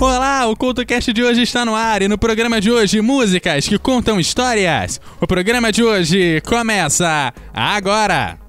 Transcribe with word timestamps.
Olá, 0.00 0.46
o 0.46 0.54
CultoCast 0.56 1.12
de 1.12 1.24
hoje 1.24 1.42
está 1.42 1.64
no 1.64 1.74
ar 1.74 2.02
e 2.02 2.08
no 2.08 2.16
programa 2.16 2.60
de 2.60 2.70
hoje, 2.70 3.00
músicas 3.00 3.66
que 3.66 3.76
contam 3.78 4.20
histórias. 4.20 5.00
O 5.20 5.26
programa 5.26 5.72
de 5.72 5.82
hoje 5.82 6.40
começa 6.46 7.34
agora! 7.52 8.47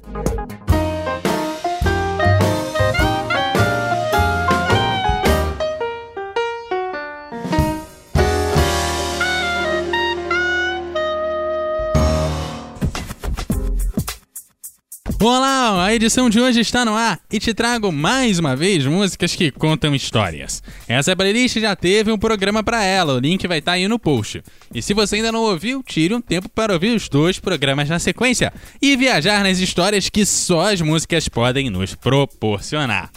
Olá, 15.21 15.83
a 15.85 15.93
edição 15.93 16.29
de 16.29 16.39
hoje 16.39 16.61
está 16.61 16.85
no 16.85 16.95
ar 16.95 17.19
e 17.29 17.39
te 17.39 17.53
trago 17.53 17.91
mais 17.91 18.39
uma 18.39 18.55
vez 18.55 18.85
músicas 18.85 19.35
que 19.35 19.51
contam 19.51 19.93
histórias. 19.93 20.63
Essa 20.87 21.13
playlist 21.13 21.57
já 21.57 21.75
teve 21.75 22.09
um 22.09 22.17
programa 22.17 22.63
para 22.63 22.85
ela, 22.85 23.15
o 23.15 23.19
link 23.19 23.45
vai 23.45 23.59
estar 23.59 23.73
tá 23.73 23.75
aí 23.75 23.85
no 23.85 23.99
post. 23.99 24.41
E 24.73 24.81
se 24.81 24.93
você 24.93 25.17
ainda 25.17 25.29
não 25.29 25.41
ouviu, 25.41 25.83
tire 25.83 26.15
um 26.15 26.21
tempo 26.21 26.47
para 26.47 26.71
ouvir 26.71 26.95
os 26.95 27.09
dois 27.09 27.37
programas 27.37 27.89
na 27.89 27.99
sequência 27.99 28.53
e 28.81 28.95
viajar 28.95 29.43
nas 29.43 29.59
histórias 29.59 30.07
que 30.07 30.25
só 30.25 30.71
as 30.71 30.79
músicas 30.79 31.27
podem 31.27 31.69
nos 31.69 31.93
proporcionar. 31.95 33.11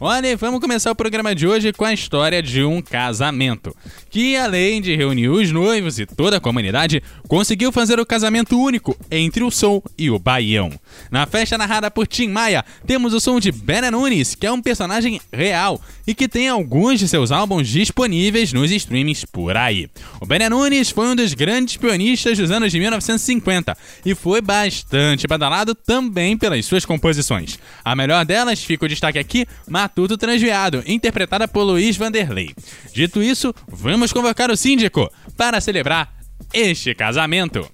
Olha, 0.00 0.36
vamos 0.36 0.60
começar 0.60 0.90
o 0.90 0.94
programa 0.94 1.36
de 1.36 1.46
hoje 1.46 1.72
com 1.72 1.84
a 1.84 1.92
história 1.92 2.42
de 2.42 2.64
um 2.64 2.82
casamento, 2.82 3.74
que 4.10 4.36
além 4.36 4.82
de 4.82 4.96
reunir 4.96 5.28
os 5.28 5.52
noivos 5.52 6.00
e 6.00 6.04
toda 6.04 6.38
a 6.38 6.40
comunidade, 6.40 7.00
conseguiu 7.28 7.70
fazer 7.70 8.00
o 8.00 8.04
casamento 8.04 8.58
único 8.58 8.96
entre 9.08 9.44
o 9.44 9.52
Sol 9.52 9.84
e 9.96 10.10
o 10.10 10.18
Baião. 10.18 10.72
Na 11.12 11.26
festa 11.26 11.56
narrada 11.56 11.92
por 11.92 12.08
Tim 12.08 12.28
Maia, 12.28 12.64
temos 12.84 13.14
o 13.14 13.20
som 13.20 13.38
de 13.38 13.52
Ben 13.52 13.88
Nunes, 13.92 14.34
que 14.34 14.46
é 14.46 14.50
um 14.50 14.60
personagem 14.60 15.20
real 15.32 15.80
e 16.06 16.12
que 16.12 16.26
tem 16.26 16.48
alguns 16.48 16.98
de 16.98 17.06
seus 17.06 17.30
álbuns 17.30 17.68
disponíveis 17.68 18.52
nos 18.52 18.72
streamings 18.72 19.24
por 19.24 19.56
aí. 19.56 19.88
O 20.20 20.26
Ben 20.26 20.48
Nunes 20.48 20.90
foi 20.90 21.06
um 21.06 21.14
dos 21.14 21.34
grandes 21.34 21.76
pionistas 21.76 22.36
dos 22.36 22.50
anos 22.50 22.72
de 22.72 22.80
1950 22.80 23.78
e 24.04 24.12
foi 24.14 24.40
bastante 24.40 25.28
badalado 25.28 25.72
também 25.72 26.36
pelas 26.36 26.66
suas 26.66 26.84
composições. 26.84 27.60
A 27.84 27.94
melhor 27.94 28.24
delas 28.24 28.62
fica 28.62 28.84
o 28.84 28.88
destaque 28.88 29.20
aqui, 29.20 29.46
Matuto 29.84 30.16
Transviado, 30.16 30.82
interpretada 30.86 31.46
por 31.46 31.62
Luiz 31.62 31.98
Vanderlei. 31.98 32.54
Dito 32.94 33.22
isso, 33.22 33.54
vamos 33.68 34.14
convocar 34.14 34.50
o 34.50 34.56
síndico 34.56 35.12
para 35.36 35.60
celebrar 35.60 36.10
este 36.54 36.94
casamento. 36.94 37.73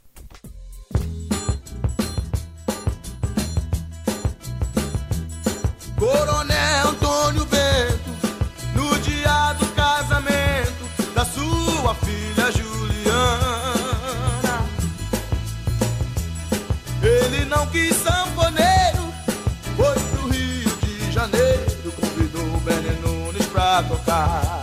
Pra 24.10 24.59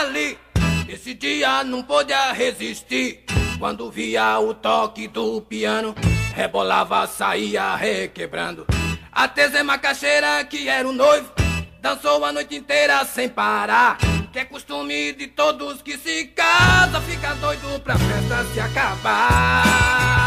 ali, 0.00 0.38
esse 0.88 1.12
dia 1.14 1.62
não 1.62 1.82
podia 1.82 2.32
resistir. 2.32 3.24
Quando 3.58 3.90
via 3.90 4.38
o 4.38 4.54
toque 4.54 5.06
do 5.06 5.42
piano, 5.42 5.94
rebolava, 6.34 7.06
saía 7.06 7.74
requebrando. 7.76 8.66
A 9.12 9.28
Tese 9.28 9.62
Macaxeira, 9.62 10.42
que 10.44 10.68
era 10.68 10.88
o 10.88 10.92
noivo, 10.92 11.30
dançou 11.80 12.24
a 12.24 12.32
noite 12.32 12.56
inteira 12.56 13.04
sem 13.04 13.28
parar. 13.28 13.98
Que 14.32 14.38
é 14.38 14.44
costume 14.44 15.12
de 15.12 15.26
todos 15.26 15.82
que 15.82 15.98
se 15.98 16.26
casam, 16.26 17.02
fica 17.02 17.34
doido 17.34 17.80
pra 17.80 17.98
festa 17.98 18.44
se 18.54 18.60
acabar. 18.60 20.19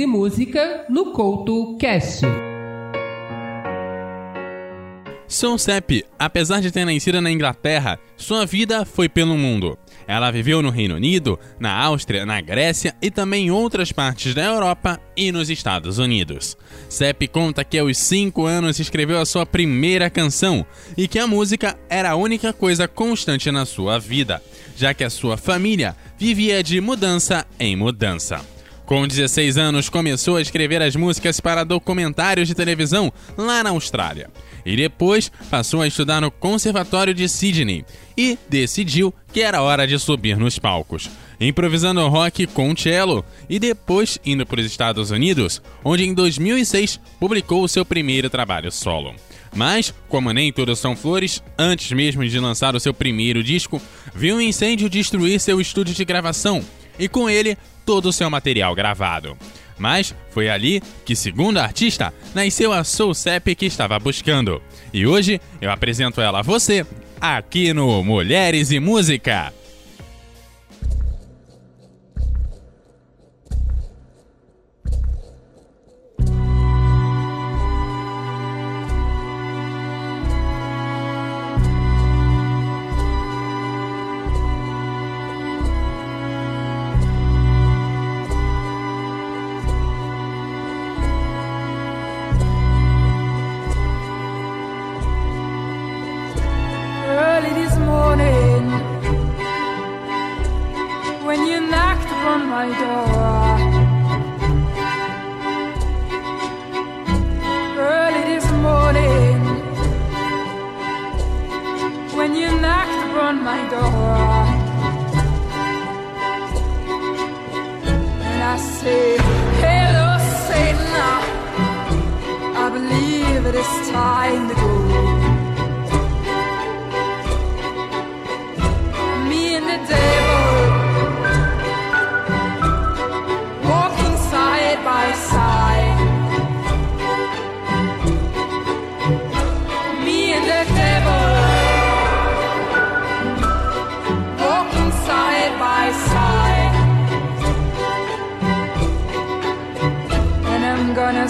E 0.00 0.06
música 0.06 0.86
no 0.88 1.12
Couto 1.12 1.76
Cast. 1.76 2.24
Son 5.28 5.58
Sepp, 5.58 6.06
apesar 6.18 6.62
de 6.62 6.70
ter 6.70 6.86
nascido 6.86 7.20
na 7.20 7.30
Inglaterra, 7.30 8.00
sua 8.16 8.46
vida 8.46 8.86
foi 8.86 9.10
pelo 9.10 9.36
mundo. 9.36 9.78
Ela 10.08 10.30
viveu 10.30 10.62
no 10.62 10.70
Reino 10.70 10.94
Unido, 10.94 11.38
na 11.58 11.72
Áustria, 11.72 12.24
na 12.24 12.40
Grécia 12.40 12.96
e 13.02 13.10
também 13.10 13.48
em 13.48 13.50
outras 13.50 13.92
partes 13.92 14.34
da 14.34 14.42
Europa 14.42 14.98
e 15.14 15.30
nos 15.30 15.50
Estados 15.50 15.98
Unidos. 15.98 16.56
Sepp 16.88 17.28
conta 17.28 17.62
que 17.62 17.78
aos 17.78 17.98
5 17.98 18.46
anos 18.46 18.80
escreveu 18.80 19.20
a 19.20 19.26
sua 19.26 19.44
primeira 19.44 20.08
canção 20.08 20.64
e 20.96 21.06
que 21.06 21.18
a 21.18 21.26
música 21.26 21.78
era 21.90 22.12
a 22.12 22.16
única 22.16 22.54
coisa 22.54 22.88
constante 22.88 23.50
na 23.50 23.66
sua 23.66 23.98
vida, 23.98 24.42
já 24.74 24.94
que 24.94 25.04
a 25.04 25.10
sua 25.10 25.36
família 25.36 25.94
vivia 26.16 26.62
de 26.62 26.80
mudança 26.80 27.46
em 27.58 27.76
mudança. 27.76 28.59
Com 28.90 29.06
16 29.06 29.56
anos, 29.56 29.88
começou 29.88 30.34
a 30.34 30.42
escrever 30.42 30.82
as 30.82 30.96
músicas 30.96 31.38
para 31.38 31.62
documentários 31.62 32.48
de 32.48 32.56
televisão 32.56 33.12
lá 33.38 33.62
na 33.62 33.70
Austrália. 33.70 34.28
E 34.66 34.74
depois 34.74 35.30
passou 35.48 35.80
a 35.80 35.86
estudar 35.86 36.20
no 36.20 36.28
Conservatório 36.28 37.14
de 37.14 37.28
Sydney 37.28 37.84
e 38.18 38.36
decidiu 38.48 39.14
que 39.32 39.42
era 39.42 39.62
hora 39.62 39.86
de 39.86 39.96
subir 39.96 40.36
nos 40.36 40.58
palcos, 40.58 41.08
improvisando 41.40 42.08
rock 42.08 42.48
com 42.48 42.76
cello 42.76 43.24
e 43.48 43.60
depois 43.60 44.18
indo 44.26 44.44
para 44.44 44.58
os 44.58 44.66
Estados 44.66 45.12
Unidos, 45.12 45.62
onde 45.84 46.04
em 46.04 46.12
2006 46.12 46.98
publicou 47.20 47.62
o 47.62 47.68
seu 47.68 47.84
primeiro 47.84 48.28
trabalho 48.28 48.72
solo. 48.72 49.14
Mas, 49.54 49.94
como 50.08 50.32
nem 50.32 50.52
tudo 50.52 50.74
são 50.74 50.96
flores, 50.96 51.40
antes 51.56 51.92
mesmo 51.92 52.26
de 52.26 52.40
lançar 52.40 52.74
o 52.74 52.80
seu 52.80 52.92
primeiro 52.92 53.40
disco, 53.40 53.80
viu 54.12 54.34
um 54.34 54.40
incêndio 54.40 54.90
destruir 54.90 55.38
seu 55.38 55.60
estúdio 55.60 55.94
de 55.94 56.04
gravação 56.04 56.64
e 57.00 57.08
com 57.08 57.30
ele 57.30 57.56
todo 57.84 58.06
o 58.06 58.12
seu 58.12 58.30
material 58.30 58.74
gravado. 58.74 59.36
Mas 59.78 60.14
foi 60.30 60.50
ali 60.50 60.82
que, 61.04 61.16
segundo 61.16 61.58
a 61.58 61.64
artista, 61.64 62.12
nasceu 62.34 62.72
a 62.72 62.84
Soul 62.84 63.14
Sep 63.14 63.54
que 63.54 63.66
estava 63.66 63.98
buscando. 63.98 64.62
E 64.92 65.06
hoje 65.06 65.40
eu 65.60 65.70
apresento 65.70 66.20
ela 66.20 66.40
a 66.40 66.42
você, 66.42 66.84
aqui 67.20 67.72
no 67.72 68.04
Mulheres 68.04 68.70
e 68.70 68.78
Música. 68.78 69.52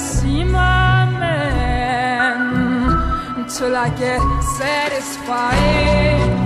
See 0.00 0.44
my 0.44 1.04
man 1.18 2.40
until 3.36 3.76
I 3.76 3.90
get 3.90 4.20
satisfied. 4.58 6.39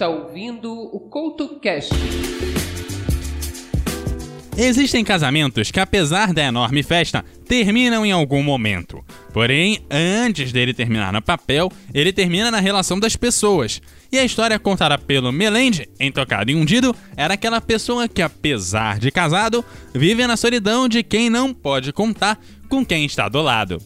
Está 0.00 0.08
ouvindo 0.08 0.72
o 0.72 0.98
CoutoCast. 0.98 1.92
Existem 4.56 5.04
casamentos 5.04 5.70
que, 5.70 5.78
apesar 5.78 6.32
da 6.32 6.42
enorme 6.42 6.82
festa, 6.82 7.22
terminam 7.46 8.06
em 8.06 8.10
algum 8.10 8.42
momento. 8.42 9.04
Porém, 9.30 9.84
antes 9.90 10.52
dele 10.52 10.72
terminar 10.72 11.12
no 11.12 11.20
papel, 11.20 11.70
ele 11.92 12.14
termina 12.14 12.50
na 12.50 12.60
relação 12.60 12.98
das 12.98 13.14
pessoas. 13.14 13.82
E 14.10 14.18
a 14.18 14.24
história 14.24 14.58
contada 14.58 14.96
pelo 14.96 15.30
Melende, 15.30 15.86
em 16.00 16.10
Tocado 16.10 16.50
e 16.50 16.54
Hundido, 16.54 16.96
era 17.14 17.34
aquela 17.34 17.60
pessoa 17.60 18.08
que, 18.08 18.22
apesar 18.22 18.98
de 18.98 19.10
casado, 19.10 19.62
vive 19.92 20.26
na 20.26 20.36
solidão 20.38 20.88
de 20.88 21.02
quem 21.02 21.28
não 21.28 21.52
pode 21.52 21.92
contar 21.92 22.40
com 22.70 22.86
quem 22.86 23.04
está 23.04 23.28
do 23.28 23.42
lado. 23.42 23.82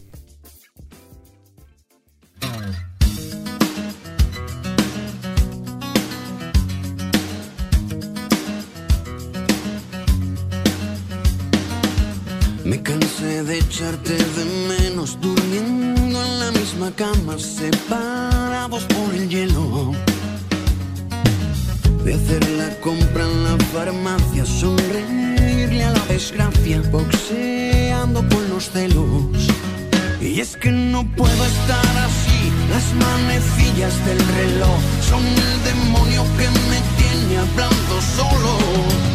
Me 12.65 12.81
cansé 12.81 13.43
de 13.43 13.59
echarte 13.59 14.13
de 14.13 14.45
menos 14.67 15.19
durmiendo 15.21 16.25
en 16.25 16.39
la 16.39 16.51
misma 16.51 16.89
cama, 16.95 17.37
separados 17.37 18.85
por 18.85 19.13
el 19.13 19.29
hielo. 19.29 19.91
De 22.03 22.15
hacer 22.15 22.43
la 22.57 22.75
compra 22.79 23.23
en 23.23 23.43
la 23.43 23.55
farmacia, 23.71 24.47
sonreírle 24.47 25.83
a 25.83 25.91
la 25.91 26.05
desgracia, 26.07 26.81
boxeando 26.91 28.27
con 28.29 28.49
los 28.49 28.71
celos. 28.71 29.47
Y 30.19 30.39
es 30.39 30.57
que 30.57 30.71
no 30.71 31.05
puedo 31.15 31.45
estar 31.45 31.97
así, 32.07 32.51
las 32.71 32.85
manecillas 32.95 33.93
del 34.07 34.19
reloj 34.39 34.79
son 35.07 35.23
el 35.23 35.63
demonio 35.69 36.23
que 36.35 36.49
me 36.71 36.79
tiene 36.97 37.37
hablando 37.37 38.01
solo. 38.17 39.14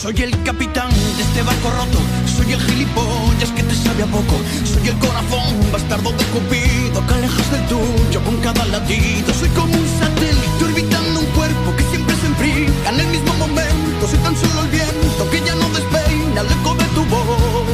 Soy 0.00 0.14
el 0.22 0.30
capitán 0.44 0.88
de 0.88 1.22
este 1.22 1.42
barco 1.42 1.68
roto, 1.72 1.98
soy 2.34 2.54
el 2.54 2.60
gilipollas 2.62 3.50
que 3.54 3.62
te 3.62 3.74
sabe 3.74 4.02
a 4.02 4.06
poco, 4.06 4.34
soy 4.64 4.88
el 4.88 4.98
corazón 4.98 5.70
bastardo 5.70 6.10
de 6.12 6.24
Cupido 6.24 7.06
que 7.06 7.14
alejas 7.14 7.50
del 7.52 7.66
tuyo 7.66 8.24
con 8.24 8.38
cada 8.38 8.64
latido. 8.64 9.34
Soy 9.34 9.50
como 9.50 9.74
un 9.74 9.86
satélite 10.00 10.64
orbitando 10.64 11.20
un 11.20 11.26
cuerpo 11.36 11.76
que 11.76 11.82
siempre 11.82 12.16
se 12.16 12.26
enfría 12.28 12.88
en 12.88 12.98
el 12.98 13.08
mismo 13.08 13.34
momento. 13.34 14.08
Soy 14.08 14.18
tan 14.20 14.34
solo 14.36 14.62
el 14.62 14.68
viento 14.68 15.30
que 15.30 15.40
ya 15.44 15.54
no 15.56 15.68
despeina 15.68 16.40
el 16.40 16.46
eco 16.46 16.76
tu 16.94 17.04
voz. 17.04 17.68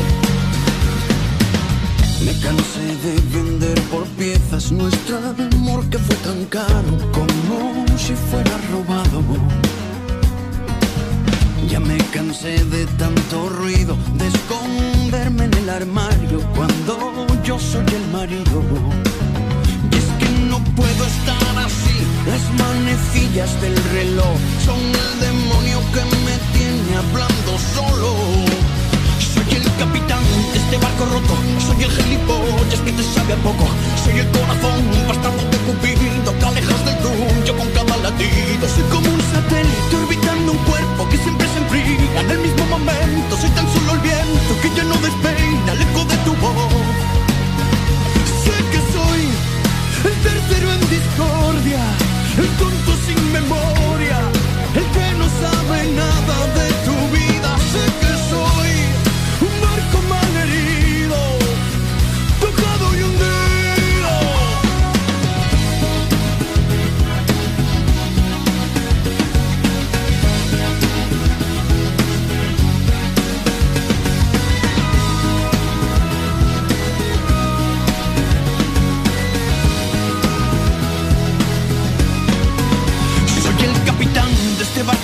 Me 2.24 2.32
cansé 2.40 2.86
de 3.06 3.14
vender 3.38 3.80
por 3.82 4.04
piezas 4.18 4.72
nuestro 4.72 5.18
amor 5.54 5.88
que 5.90 5.98
fue 5.98 6.16
tan 6.16 6.44
caro 6.46 6.90
como 7.12 7.86
si 7.96 8.14
fuera 8.14 8.58
robado. 8.72 9.75
Ya 11.68 11.80
me 11.80 11.98
cansé 12.12 12.64
de 12.64 12.86
tanto 12.98 13.48
ruido, 13.48 13.96
de 14.14 14.28
esconderme 14.28 15.44
en 15.44 15.54
el 15.54 15.68
armario 15.68 16.40
cuando 16.54 17.26
yo 17.44 17.58
soy 17.58 17.84
el 17.94 18.06
marido. 18.12 18.62
Y 19.90 19.96
es 19.96 20.04
que 20.18 20.28
no 20.48 20.58
puedo 20.76 21.04
estar 21.04 21.58
así, 21.64 21.98
las 22.26 22.42
manecillas 22.60 23.60
del 23.60 23.76
reloj 23.92 24.38
son 24.64 24.75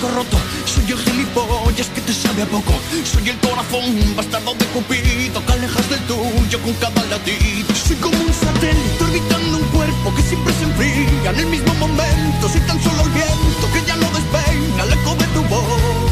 corazóncito 0.03 0.07
roto. 0.09 0.37
Soy 0.65 0.91
el 0.91 0.97
gilipollas 0.97 1.87
que 1.87 2.01
te 2.01 2.13
sabe 2.13 2.43
a 2.43 2.45
poco. 2.45 2.73
Soy 3.03 3.29
el 3.29 3.37
corazón 3.39 4.15
bastardo 4.15 4.53
de 4.55 4.65
Cupido 4.67 5.45
que 5.45 5.53
alejas 5.53 5.89
del 5.89 5.99
tuyo 6.01 6.59
con 6.61 6.73
cada 6.73 7.03
latido. 7.05 7.73
Soy 7.75 7.95
como 7.97 8.17
un 8.17 8.33
satélite 8.33 9.03
orbitando 9.03 9.57
un 9.57 9.63
cuerpo 9.65 10.15
que 10.15 10.21
siempre 10.21 10.53
se 10.53 10.63
enfría 10.63 11.29
en 11.31 11.39
el 11.39 11.47
mismo 11.47 11.73
momento. 11.75 12.49
Soy 12.49 12.61
tan 12.61 12.81
solo 12.81 13.03
el 13.03 13.09
viento 13.09 13.65
que 13.73 13.81
ya 13.87 13.95
no 13.95 14.07
despeina 14.09 14.83
el 14.83 14.93
eco 14.93 15.15
de 15.15 15.27
tu 15.35 15.41
voz. 15.43 16.11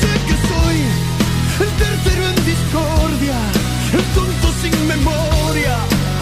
Sé 0.00 0.12
que 0.26 0.36
soy 0.50 0.78
el 1.64 1.72
tercero 1.82 2.22
en 2.28 2.36
discordia, 2.44 3.38
el 3.92 4.04
tonto 4.14 4.48
sin 4.62 4.86
memoria, 4.86 5.76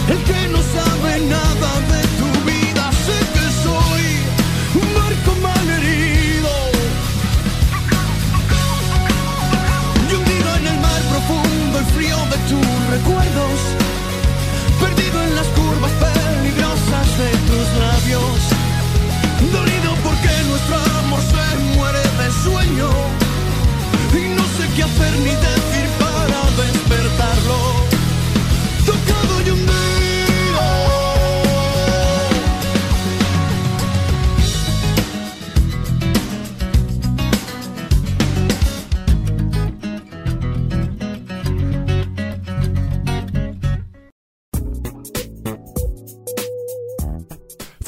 el 0.09 0.19
que 0.25 0.49
no 0.49 0.61
sabe 0.63 1.21
nada 1.21 1.71
de 1.93 2.03
tu. 2.19 2.48
Perdido 14.81 15.23
en 15.23 15.35
las 15.35 15.47
curvas 15.49 15.93
peligrosas 15.93 17.19
de 17.19 17.31
tus 17.49 17.67
labios, 17.79 18.41
dolido 19.53 19.95
porque 20.03 20.31
nuestro 20.49 20.77
amor 21.01 21.21
se 21.21 21.77
muere 21.77 21.99
de 21.99 22.29
sueño. 22.45 22.91
Y 24.15 24.29
no 24.37 24.45
sé 24.57 24.65
qué 24.75 24.83
hacer 24.83 25.13
ni 25.19 25.31
decir 25.31 25.78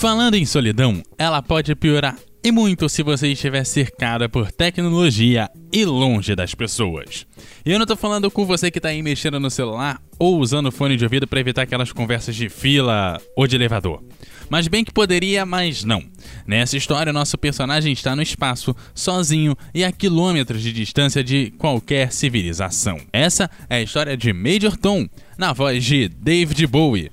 Falando 0.00 0.34
em 0.34 0.46
solidão, 0.46 1.02
ela 1.18 1.42
pode 1.42 1.76
piorar 1.76 2.16
e 2.42 2.50
muito 2.50 2.88
se 2.88 3.02
você 3.02 3.28
estiver 3.28 3.64
cercada 3.64 4.30
por 4.30 4.50
tecnologia 4.50 5.46
e 5.70 5.84
longe 5.84 6.34
das 6.34 6.54
pessoas. 6.54 7.26
E 7.66 7.70
eu 7.70 7.78
não 7.78 7.84
tô 7.84 7.94
falando 7.94 8.30
com 8.30 8.46
você 8.46 8.70
que 8.70 8.80
tá 8.80 8.88
aí 8.88 9.02
mexendo 9.02 9.38
no 9.38 9.50
celular 9.50 10.00
ou 10.18 10.38
usando 10.38 10.72
fone 10.72 10.96
de 10.96 11.04
ouvido 11.04 11.26
para 11.26 11.40
evitar 11.40 11.64
aquelas 11.64 11.92
conversas 11.92 12.34
de 12.34 12.48
fila 12.48 13.20
ou 13.36 13.46
de 13.46 13.56
elevador. 13.56 14.02
Mas 14.48 14.68
bem 14.68 14.86
que 14.86 14.90
poderia, 14.90 15.44
mas 15.44 15.84
não. 15.84 16.02
Nessa 16.46 16.78
história, 16.78 17.12
nosso 17.12 17.36
personagem 17.36 17.92
está 17.92 18.16
no 18.16 18.22
espaço, 18.22 18.74
sozinho 18.94 19.54
e 19.74 19.84
a 19.84 19.92
quilômetros 19.92 20.62
de 20.62 20.72
distância 20.72 21.22
de 21.22 21.50
qualquer 21.58 22.10
civilização. 22.10 22.98
Essa 23.12 23.50
é 23.68 23.76
a 23.76 23.82
história 23.82 24.16
de 24.16 24.32
Major 24.32 24.78
Tom, 24.78 25.06
na 25.36 25.52
voz 25.52 25.84
de 25.84 26.08
David 26.08 26.66
Bowie. 26.66 27.12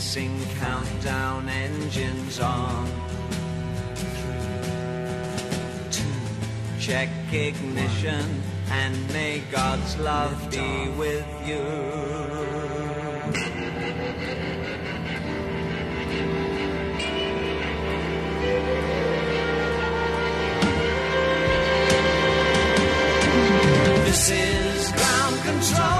Commencing 0.00 0.40
countdown 0.58 1.46
engines 1.48 2.40
on. 2.40 2.86
Three, 3.94 5.20
two, 5.90 6.80
check 6.80 7.10
ignition 7.30 8.42
and 8.70 9.12
may 9.12 9.42
God's 9.52 9.98
love 9.98 10.50
be 10.50 10.88
with 10.96 11.26
you. 11.46 11.60
This 24.06 24.30
is 24.30 24.92
ground 24.92 25.42
control 25.42 25.99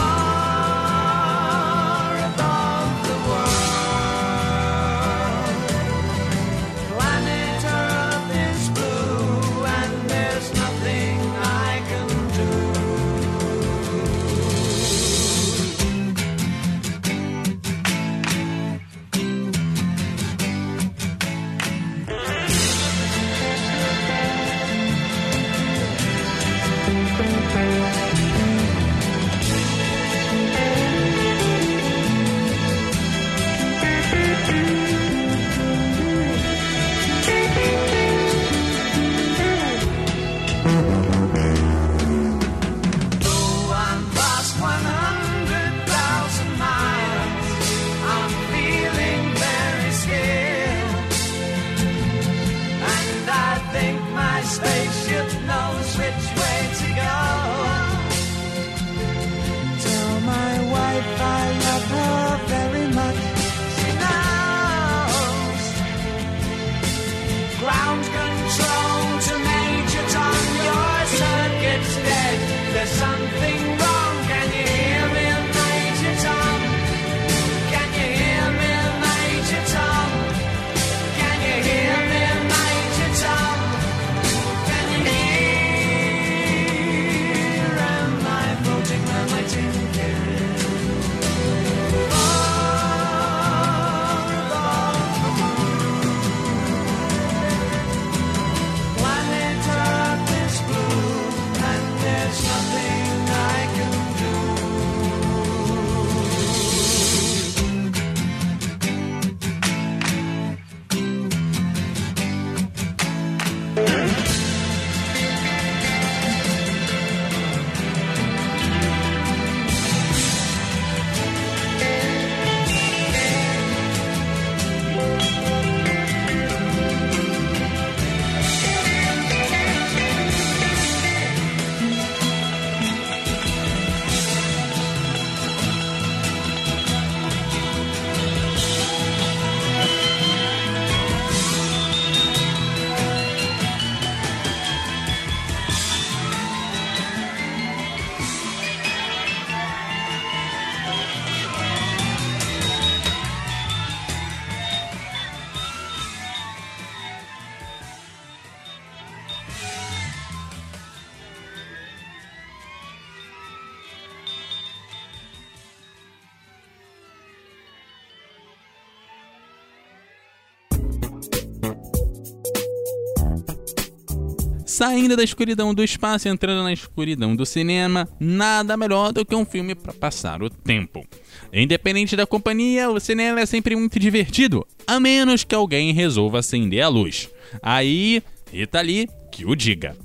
Saindo 174.81 175.15
da 175.15 175.23
escuridão 175.23 175.75
do 175.75 175.83
espaço 175.83 176.27
entrando 176.27 176.63
na 176.63 176.73
escuridão 176.73 177.35
do 177.35 177.45
cinema, 177.45 178.09
nada 178.19 178.75
melhor 178.75 179.11
do 179.11 179.23
que 179.23 179.35
um 179.35 179.45
filme 179.45 179.75
para 179.75 179.93
passar 179.93 180.41
o 180.41 180.49
tempo. 180.49 181.05
Independente 181.53 182.15
da 182.15 182.25
companhia, 182.25 182.89
o 182.89 182.99
cinema 182.99 183.41
é 183.41 183.45
sempre 183.45 183.75
muito 183.75 183.99
divertido, 183.99 184.65
a 184.87 184.99
menos 184.99 185.43
que 185.43 185.53
alguém 185.53 185.93
resolva 185.93 186.39
acender 186.39 186.81
a 186.81 186.87
luz. 186.87 187.29
Aí, 187.61 188.23
Rita 188.51 188.81
Lee, 188.81 189.07
que 189.31 189.45
o 189.45 189.55
diga. 189.55 189.95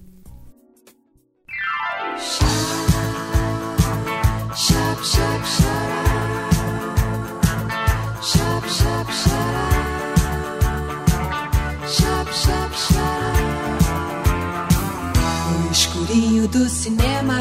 Do 16.49 16.69
cinema, 16.69 17.41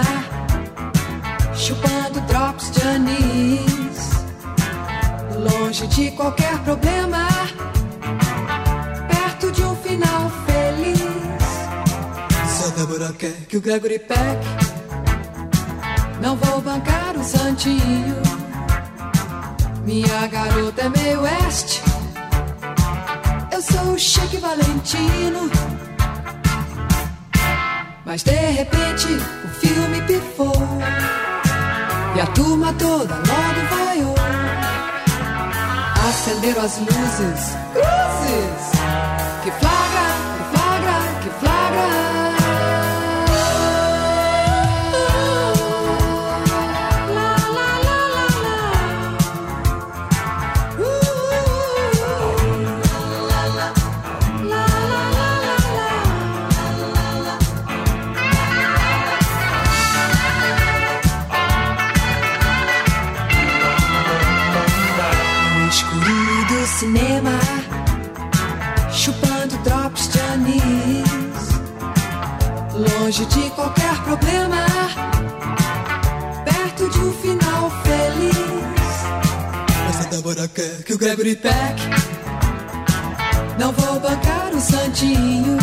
chupando 1.54 2.22
drops 2.22 2.72
de 2.72 2.82
anis, 2.82 4.12
longe 5.38 5.86
de 5.88 6.12
qualquer 6.12 6.58
problema, 6.60 7.28
perto 9.08 9.52
de 9.52 9.63
um 9.63 9.76
final 9.76 10.32
feliz. 10.46 11.00
Só 12.50 12.70
Débora 12.70 13.13
quer 13.13 13.34
que 13.48 13.58
o 13.58 13.62
Gregory 13.62 14.00
Peck 14.00 14.46
não 16.22 16.36
vou 16.38 16.62
bancar 16.62 17.15
o 17.18 17.24
santinho. 17.24 18.15
Minha 19.86 20.26
garota 20.28 20.82
é 20.82 20.89
meio 20.89 21.22
oeste. 21.22 21.82
Eu 23.52 23.62
sou 23.62 23.94
o 23.94 24.00
Chique 24.00 24.38
Valentino. 24.38 25.52
Mas 28.06 28.22
de 28.22 28.32
repente 28.32 29.08
o 29.44 29.48
filme 29.60 30.02
pifou. 30.04 30.54
E 32.15 32.22
a 32.22 32.28
turma 32.28 32.72
toda 32.74 33.15
logo 33.15 33.76
vaiou. 33.76 34.15
Acenderam 36.08 36.63
as 36.63 36.78
luzes, 36.78 37.58
cruzes. 37.74 38.75
Longe 73.06 73.26
de 73.28 73.50
qualquer 73.52 73.96
problema, 74.04 74.65
perto 76.44 76.89
de 76.89 77.00
um 77.02 77.13
final 77.13 77.70
feliz. 77.84 78.89
Essa 79.89 80.10
Débora 80.10 80.48
quer 80.48 80.84
que 80.84 80.94
o 80.96 80.98
Gregory 80.98 81.36
Peck 81.36 81.82
não 83.60 83.72
vou 83.74 84.00
bancar 84.00 84.50
o 84.56 84.60
santinho. 84.60 85.56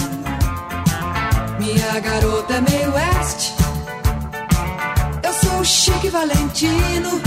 Minha 1.58 1.98
garota 1.98 2.54
é 2.54 2.60
meio 2.60 2.94
oeste. 2.94 3.54
Eu 5.24 5.32
sou 5.32 5.58
o 5.58 5.64
Chique 5.64 6.10
Valentino. 6.10 7.20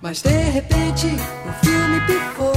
Mas 0.00 0.22
de 0.22 0.30
repente 0.30 1.06
o 1.06 1.66
filme 1.66 2.00
pifou 2.06 2.54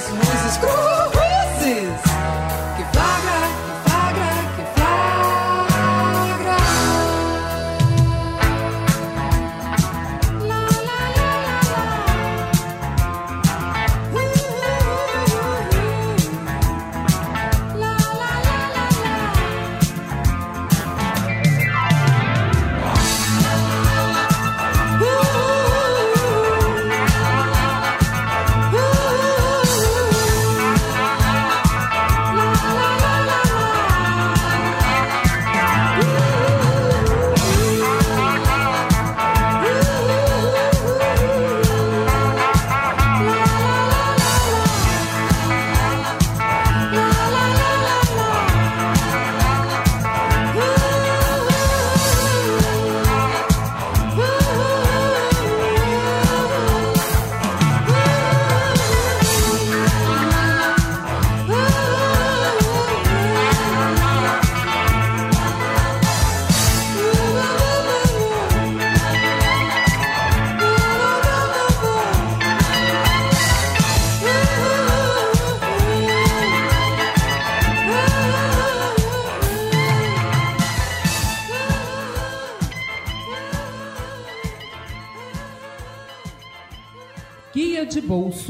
as 0.00 0.10
luzes, 0.10 0.56
cruzes 0.58 2.09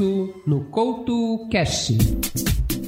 bolso 0.01 0.33
no 0.47 0.61
Couto 0.65 1.47
Cast. 1.51 1.95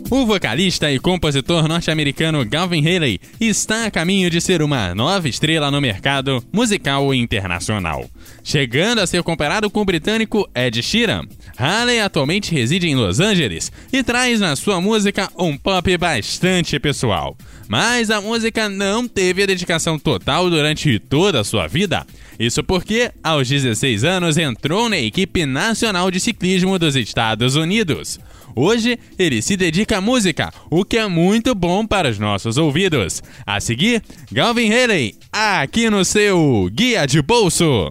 O 0.10 0.26
vocalista 0.26 0.91
e 0.91 0.99
compositor 0.99 1.67
norte-americano 1.67 2.43
Galvin 2.45 2.82
Haley 2.86 3.19
está 3.39 3.86
a 3.86 3.91
caminho 3.91 4.30
de 4.30 4.41
ser 4.41 4.62
uma 4.62 4.93
nova 4.93 5.30
estrela 5.30 5.71
no 5.71 5.80
mercado 5.80 6.43
musical 6.52 7.13
internacional, 7.13 8.06
chegando 8.43 8.99
a 8.99 9.08
ser 9.08 9.23
comparado 9.23 9.69
com 9.69 9.82
o 9.82 9.86
britânico 9.86 10.49
Ed 10.53 10.82
Sheeran. 10.84 11.25
Haley 11.58 11.99
atualmente 11.99 12.53
reside 12.53 12.88
em 12.88 12.95
Los 12.95 13.19
Angeles 13.19 13.71
e 13.91 14.03
traz 14.03 14.39
na 14.39 14.56
sua 14.56 14.82
música 14.82 15.29
um 15.38 15.58
pop 15.58 15.97
bastante 15.97 16.79
pessoal. 16.79 17.38
Mas 17.67 18.10
a 18.10 18.19
música 18.19 18.67
não 18.67 19.08
teve 19.08 19.43
a 19.43 19.45
dedicação 19.45 19.97
total 19.97 20.49
durante 20.49 20.99
toda 20.99 21.39
a 21.39 21.43
sua 21.43 21.67
vida. 21.67 22.06
Isso 22.39 22.63
porque, 22.63 23.12
aos 23.23 23.47
16 23.47 24.03
anos, 24.03 24.38
entrou 24.38 24.89
na 24.89 24.97
equipe 24.97 25.45
nacional 25.45 26.12
de 26.12 26.19
ciclismo 26.19 26.77
dos 26.77 26.95
Estados 26.95 27.56
Unidos. 27.56 28.19
Hoje, 28.56 28.99
ele 29.17 29.41
se 29.41 29.58
dedica 29.58 29.97
à 29.97 30.01
música, 30.01 30.53
o 30.69 30.86
que 30.86 30.97
é 30.97 31.08
muito 31.08 31.56
bom 31.56 31.86
para 31.86 32.10
os 32.10 32.19
nossos 32.19 32.58
ouvidos. 32.58 33.23
A 33.45 33.60
seguir, 33.60 34.03
Galvin 34.32 34.71
Haley, 34.71 35.15
aqui 35.32 35.89
no 35.89 36.06
seu 36.06 36.69
Guia 36.71 37.06
de 37.08 37.21
Bolso. 37.21 37.89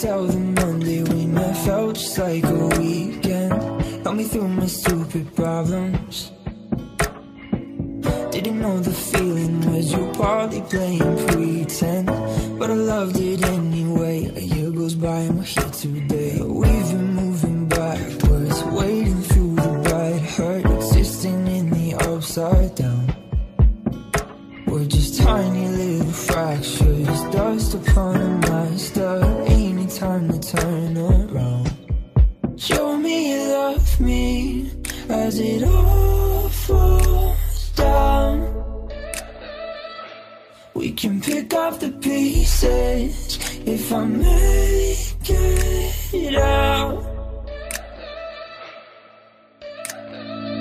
Tell 0.00 0.24
the 0.24 0.38
Monday 0.38 1.02
we 1.02 1.26
met 1.26 1.56
felt 1.64 1.96
just 1.96 2.18
like 2.18 2.44
a 2.44 2.66
weekend. 2.78 3.52
Help 4.04 4.16
me 4.16 4.24
through 4.24 4.48
my 4.48 4.66
stupid 4.66 5.34
problems. 5.34 6.32
Didn't 8.30 8.60
know 8.60 8.78
the 8.78 8.92
feeling 8.92 9.60
was 9.72 9.92
you 9.92 10.12
partly 10.12 10.60
playing 10.62 11.26
pretend. 11.28 12.06
But 12.58 12.70
I 12.70 12.74
loved 12.74 13.16
it 13.18 13.42
anyway. 13.42 14.30
A 14.36 14.40
year 14.40 14.70
goes 14.70 14.94
by 14.94 15.20
and 15.20 15.38
we're 15.38 15.44
here 15.44 15.70
today. 15.70 16.25
If 43.66 43.92
I 43.92 44.04
make 44.04 45.30
it 46.14 46.36
out 46.36 47.02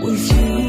with 0.02 0.32
you. 0.32 0.65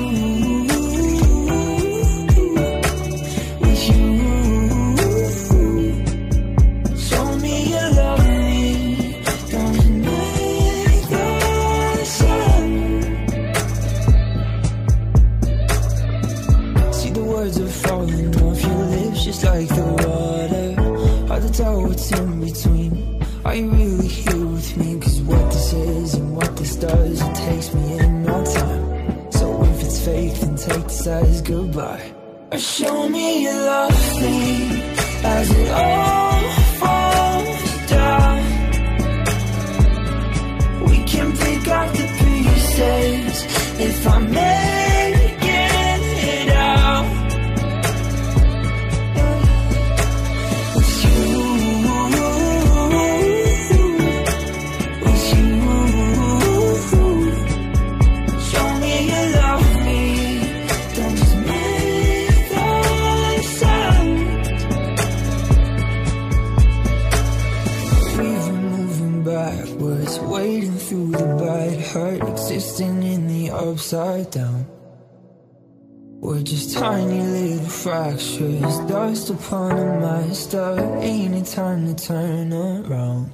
Just 76.47 76.75
tiny 76.75 77.23
little 77.23 77.69
fractures, 77.69 78.79
dust 78.87 79.31
upon 79.31 79.73
a 79.73 80.01
master. 80.01 80.79
Ain't 81.01 81.35
it 81.35 81.47
time 81.47 81.93
to 81.93 82.07
turn 82.07 82.53
around? 82.53 83.33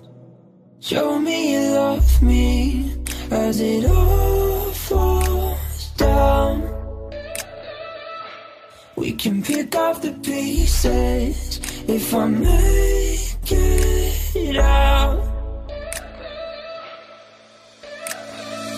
Show 0.81 1.19
me 1.19 1.53
you 1.53 1.73
love 1.73 2.23
me 2.23 2.97
as 3.31 3.61
it 3.61 3.85
all 3.85 4.71
falls 4.71 5.91
down. 5.99 6.63
We 8.97 9.13
can 9.13 9.43
pick 9.43 9.75
up 9.75 10.01
the 10.01 10.13
pieces 10.13 11.61
if 11.87 12.15
I 12.15 12.27
make 12.29 13.53
it 13.53 14.57
out 14.57 15.21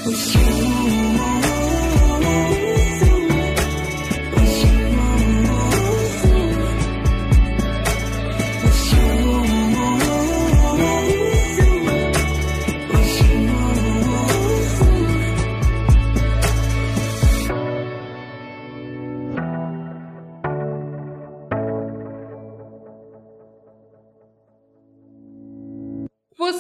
with 0.05 0.35
you. 0.35 0.74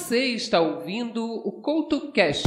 Você 0.06 0.34
está 0.34 0.60
ouvindo 0.60 1.24
o 1.24 1.50
CoutoCast. 1.50 2.42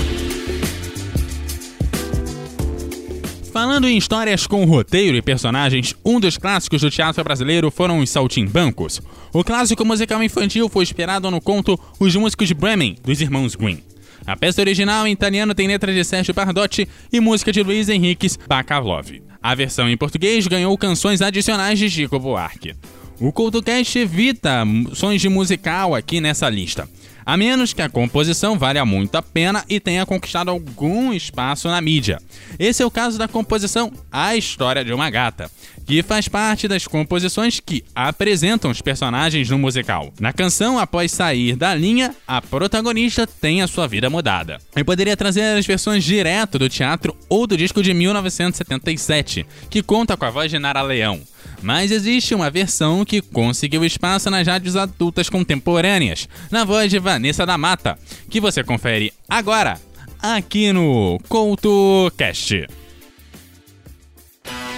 Falando 3.51 3.87
em 3.87 3.97
histórias 3.97 4.45
com 4.45 4.63
roteiro 4.65 5.17
e 5.17 5.23
personagens, 5.23 5.95
um 6.05 6.19
dos 6.19 6.37
clássicos 6.37 6.81
do 6.81 6.91
teatro 6.91 7.23
brasileiro 7.23 7.71
foram 7.71 7.97
os 7.97 8.11
Saltimbancos. 8.11 9.01
O 9.33 9.43
clássico 9.43 9.83
musical 9.83 10.21
infantil 10.21 10.69
foi 10.69 10.83
inspirado 10.83 11.31
no 11.31 11.41
conto 11.41 11.79
Os 11.99 12.15
Músicos 12.15 12.47
de 12.47 12.53
Bremen, 12.53 12.95
dos 13.03 13.21
irmãos 13.21 13.55
Grimm. 13.55 13.79
A 14.27 14.37
peça 14.37 14.61
original 14.61 15.07
em 15.07 15.13
italiano 15.13 15.55
tem 15.55 15.67
letra 15.67 15.91
de 15.91 16.03
Sérgio 16.03 16.35
Bardotti 16.35 16.87
e 17.11 17.19
música 17.19 17.51
de 17.51 17.63
Luiz 17.63 17.89
Henriques 17.89 18.37
Bacalov. 18.47 19.19
A 19.41 19.55
versão 19.55 19.89
em 19.89 19.97
português 19.97 20.45
ganhou 20.45 20.77
canções 20.77 21.23
adicionais 21.23 21.79
de 21.79 21.89
Chico 21.89 22.19
Buarque. 22.19 22.75
O 23.19 23.31
CoutoCast 23.31 23.97
evita 23.97 24.63
sons 24.93 25.19
de 25.19 25.27
musical 25.27 25.95
aqui 25.95 26.21
nessa 26.21 26.47
lista, 26.47 26.87
a 27.27 27.35
menos 27.35 27.73
que 27.73 27.81
a 27.81 27.89
composição 27.89 28.57
valha 28.57 28.85
muito 28.85 29.17
a 29.17 29.21
pena 29.21 29.65
e 29.67 29.81
tenha 29.81 30.05
conquistado 30.05 30.49
algum 30.49 31.11
espaço 31.11 31.67
na 31.67 31.81
mídia. 31.81 32.19
Esse 32.57 32.81
é 32.81 32.85
o 32.85 32.89
caso 32.89 33.17
da 33.17 33.27
composição 33.27 33.91
A 34.09 34.37
História 34.37 34.85
de 34.85 34.93
uma 34.93 35.09
Gata, 35.09 35.51
que 35.85 36.01
faz 36.01 36.29
parte 36.29 36.69
das 36.69 36.87
composições 36.87 37.59
que 37.59 37.83
apresentam 37.93 38.71
os 38.71 38.81
personagens 38.81 39.49
no 39.49 39.57
musical. 39.57 40.13
Na 40.21 40.31
canção, 40.31 40.79
após 40.79 41.11
sair 41.11 41.57
da 41.57 41.75
linha, 41.75 42.15
a 42.25 42.41
protagonista 42.41 43.27
tem 43.27 43.61
a 43.61 43.67
sua 43.67 43.89
vida 43.89 44.09
mudada. 44.09 44.57
Eu 44.73 44.85
poderia 44.85 45.17
trazer 45.17 45.57
as 45.57 45.65
versões 45.65 46.05
direto 46.05 46.57
do 46.57 46.69
teatro 46.69 47.13
ou 47.27 47.45
do 47.45 47.57
disco 47.57 47.83
de 47.83 47.93
1977, 47.93 49.45
que 49.69 49.83
conta 49.83 50.15
com 50.15 50.23
a 50.23 50.29
voz 50.29 50.49
de 50.49 50.57
Nara 50.57 50.81
Leão. 50.81 51.19
Mas 51.61 51.91
existe 51.91 52.35
uma 52.35 52.49
versão 52.49 53.03
que 53.03 53.21
conseguiu 53.21 53.83
espaço 53.83 54.29
nas 54.29 54.47
rádios 54.47 54.75
adultas 54.75 55.29
contemporâneas, 55.29 56.29
na 56.51 56.63
voz 56.63 56.89
de 56.89 56.99
Vanessa 56.99 57.45
da 57.45 57.57
Mata, 57.57 57.97
que 58.29 58.39
você 58.39 58.63
confere 58.63 59.11
agora, 59.27 59.79
aqui 60.21 60.71
no 60.71 61.19
CoutoCast. 61.27 62.67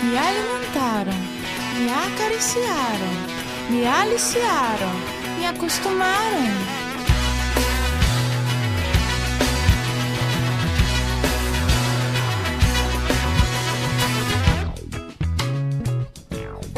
Me 0.01 0.17
alimentaram, 0.17 1.13
me 1.77 1.91
acariciaram, 1.91 3.69
me 3.69 3.85
aliciaram, 3.85 4.93
me 5.37 5.45
acostumaram. 5.45 6.88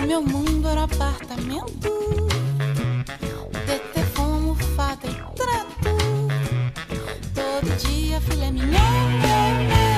Meu 0.06 0.22
mundo 0.22 0.68
era 0.68 0.84
apartamento. 0.84 1.90
DT 3.66 4.04
como 4.16 4.56
fato 4.56 5.08
e 5.08 5.14
trato. 5.36 5.96
Todo 7.34 7.78
dia 7.78 8.20
filé 8.22 8.52
mignon, 8.52 9.91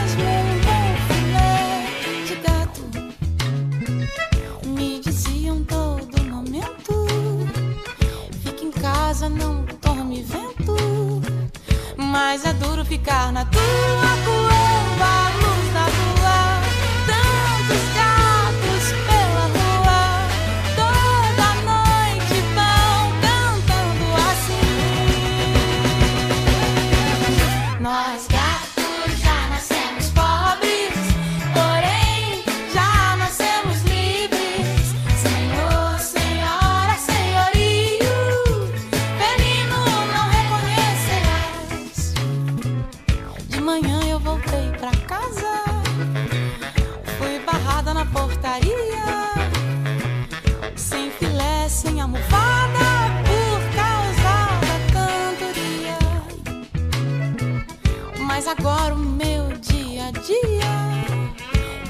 agora 58.64 58.96
o 58.96 58.98
meu 58.98 59.50
dia 59.60 60.06
a 60.08 60.12
dia 60.12 61.34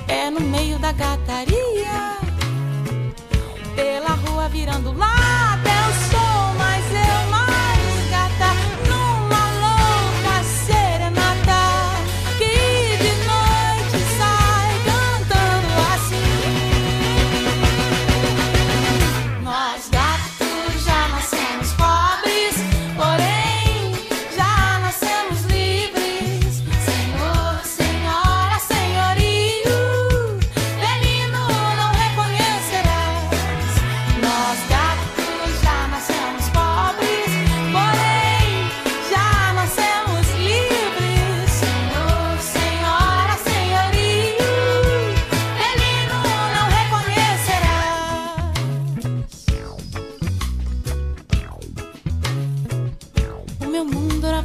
é 0.07 0.31
no 0.31 0.39
meio 0.39 0.79
da 0.79 0.91
gataria, 0.91 2.17
pela 3.75 4.15
rua 4.15 4.49
virando 4.49 4.91
lata. 4.91 5.52
Mundo 53.85 54.27
era 54.27 54.43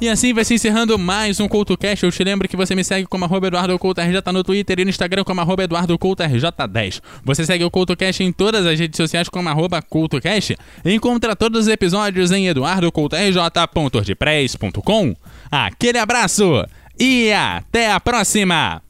E 0.00 0.08
assim 0.08 0.32
vai 0.32 0.46
se 0.46 0.54
encerrando 0.54 0.98
mais 0.98 1.38
um 1.40 1.46
CoutoCast. 1.46 2.06
Eu 2.06 2.10
te 2.10 2.24
lembro 2.24 2.48
que 2.48 2.56
você 2.56 2.74
me 2.74 2.82
segue 2.82 3.06
como 3.06 3.26
arroba 3.26 3.48
Eduardo 3.48 3.74
RJ 3.74 4.32
no 4.32 4.42
Twitter 4.42 4.80
e 4.80 4.84
no 4.84 4.88
Instagram 4.88 5.24
como 5.24 5.42
arroba 5.42 5.64
Eduardo 5.64 5.98
Couto 5.98 6.22
RJ10. 6.22 7.02
Você 7.22 7.44
segue 7.44 7.64
o 7.64 7.70
CoutoCast 7.70 8.24
em 8.24 8.32
todas 8.32 8.64
as 8.64 8.80
redes 8.80 8.96
sociais 8.96 9.28
como 9.28 9.50
arroba 9.50 9.82
CoutoCast 9.82 10.56
encontra 10.86 11.36
todos 11.36 11.66
os 11.66 11.68
episódios 11.68 12.32
em 12.32 12.48
eduardocoutorj.wordpress.com. 12.48 15.14
Aquele 15.50 15.98
abraço 15.98 16.64
e 16.98 17.30
até 17.30 17.92
a 17.92 18.00
próxima! 18.00 18.80